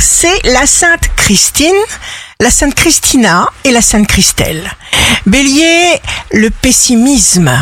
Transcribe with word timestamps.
c'est 0.00 0.42
la 0.44 0.66
Sainte 0.66 1.10
Christine, 1.16 1.82
la 2.40 2.50
Sainte 2.50 2.74
Christina 2.74 3.48
et 3.64 3.70
la 3.70 3.80
Sainte 3.80 4.06
Christelle. 4.06 4.70
Bélier, 5.26 6.00
le 6.32 6.50
pessimisme 6.50 7.52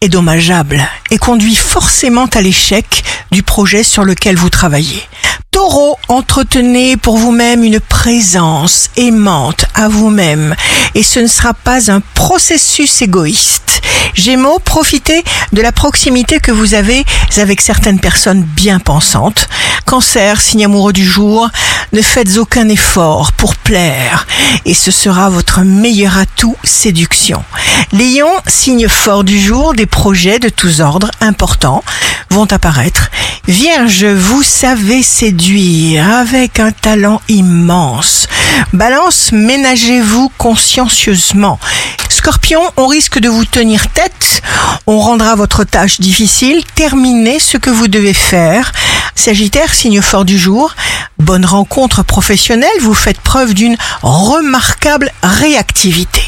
est 0.00 0.08
dommageable 0.08 0.86
et 1.10 1.18
conduit 1.18 1.54
forcément 1.54 2.26
à 2.26 2.40
l'échec 2.40 3.04
du 3.30 3.42
projet 3.42 3.82
sur 3.82 4.04
lequel 4.04 4.36
vous 4.36 4.50
travaillez. 4.50 5.02
Taureau, 5.50 5.98
entretenez 6.08 6.96
pour 6.96 7.16
vous-même 7.16 7.62
une 7.62 7.80
présence 7.80 8.90
aimante 8.96 9.66
à 9.74 9.88
vous-même 9.88 10.54
et 10.94 11.02
ce 11.02 11.20
ne 11.20 11.26
sera 11.26 11.54
pas 11.54 11.90
un 11.90 12.00
processus 12.14 13.02
égoïste. 13.02 13.63
Gémeaux, 14.14 14.58
profitez 14.58 15.24
de 15.52 15.62
la 15.62 15.72
proximité 15.72 16.40
que 16.40 16.52
vous 16.52 16.74
avez 16.74 17.04
avec 17.36 17.60
certaines 17.60 18.00
personnes 18.00 18.42
bien 18.42 18.78
pensantes. 18.78 19.48
Cancer, 19.86 20.40
signe 20.40 20.64
amoureux 20.64 20.92
du 20.92 21.04
jour, 21.04 21.48
ne 21.92 22.02
faites 22.02 22.38
aucun 22.38 22.68
effort 22.68 23.32
pour 23.32 23.54
plaire 23.56 24.26
et 24.64 24.74
ce 24.74 24.90
sera 24.90 25.28
votre 25.28 25.60
meilleur 25.60 26.18
atout 26.18 26.56
séduction. 26.64 27.44
Lion, 27.92 28.30
signe 28.46 28.88
fort 28.88 29.24
du 29.24 29.40
jour, 29.40 29.74
des 29.74 29.86
projets 29.86 30.38
de 30.38 30.48
tous 30.48 30.80
ordres 30.80 31.10
importants 31.20 31.84
vont 32.30 32.50
apparaître. 32.50 33.10
Vierge, 33.46 34.04
vous 34.04 34.42
savez 34.42 35.02
séduire 35.02 36.08
avec 36.10 36.60
un 36.60 36.72
talent 36.72 37.20
immense. 37.28 38.26
Balance, 38.72 39.32
ménagez-vous 39.32 40.32
consciencieusement. 40.38 41.58
Scorpion, 42.24 42.62
on 42.78 42.86
risque 42.86 43.18
de 43.18 43.28
vous 43.28 43.44
tenir 43.44 43.90
tête, 43.92 44.40
on 44.86 44.98
rendra 44.98 45.34
votre 45.34 45.62
tâche 45.62 46.00
difficile, 46.00 46.64
terminez 46.74 47.38
ce 47.38 47.58
que 47.58 47.68
vous 47.68 47.86
devez 47.86 48.14
faire. 48.14 48.72
Sagittaire, 49.14 49.74
signe 49.74 50.00
fort 50.00 50.24
du 50.24 50.38
jour, 50.38 50.74
bonne 51.18 51.44
rencontre 51.44 52.02
professionnelle, 52.02 52.80
vous 52.80 52.94
faites 52.94 53.20
preuve 53.20 53.52
d'une 53.52 53.76
remarquable 54.00 55.12
réactivité. 55.22 56.22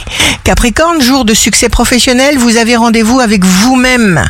Capricorne, 0.45 1.01
jour 1.01 1.25
de 1.25 1.33
succès 1.33 1.71
professionnel, 1.71 2.37
vous 2.37 2.59
avez 2.59 2.77
rendez-vous 2.77 3.21
avec 3.21 3.43
vous-même. 3.43 4.23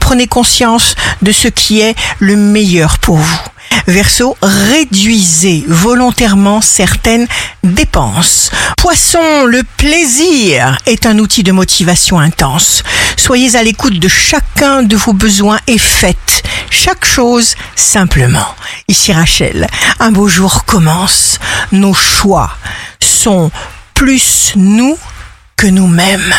Prenez 0.00 0.26
conscience 0.26 0.94
de 1.20 1.32
ce 1.32 1.48
qui 1.48 1.82
est 1.82 1.96
le 2.18 2.36
meilleur 2.36 2.98
pour 2.98 3.18
vous. 3.18 3.49
Verseau, 3.86 4.36
réduisez 4.42 5.64
volontairement 5.66 6.60
certaines 6.60 7.26
dépenses. 7.62 8.50
Poisson, 8.76 9.44
le 9.46 9.62
plaisir 9.76 10.78
est 10.86 11.06
un 11.06 11.18
outil 11.18 11.42
de 11.42 11.52
motivation 11.52 12.18
intense. 12.18 12.82
Soyez 13.16 13.56
à 13.56 13.62
l'écoute 13.62 13.98
de 13.98 14.08
chacun 14.08 14.82
de 14.82 14.96
vos 14.96 15.12
besoins 15.12 15.58
et 15.66 15.78
faites 15.78 16.42
chaque 16.70 17.04
chose 17.04 17.54
simplement. 17.74 18.54
Ici 18.88 19.12
Rachel, 19.12 19.66
un 19.98 20.12
beau 20.12 20.28
jour 20.28 20.64
commence. 20.64 21.38
Nos 21.72 21.94
choix 21.94 22.50
sont 23.00 23.50
plus 23.94 24.52
nous 24.56 24.96
que 25.56 25.66
nous-mêmes. 25.66 26.34